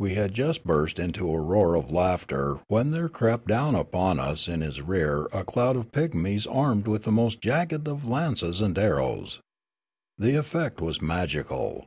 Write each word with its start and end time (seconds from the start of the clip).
We 0.00 0.16
had 0.16 0.34
just 0.34 0.64
burst 0.64 0.98
into 0.98 1.30
a 1.30 1.40
roar 1.40 1.76
of 1.76 1.88
laughter 1.92 2.58
when 2.66 2.90
there 2.90 3.08
crept 3.08 3.46
down 3.46 3.76
upon 3.76 4.18
us 4.18 4.48
in 4.48 4.60
his 4.60 4.80
rear 4.82 5.26
a 5.26 5.44
cloud 5.44 5.76
of 5.76 5.92
pigmies 5.92 6.48
armed 6.48 6.88
with 6.88 7.04
the 7.04 7.12
most 7.12 7.40
jagged 7.40 7.86
of 7.86 8.08
lances 8.08 8.60
and 8.60 8.76
arrows. 8.76 9.38
The 10.18 10.34
effect 10.36 10.78
w^as 10.80 11.00
magical. 11.00 11.84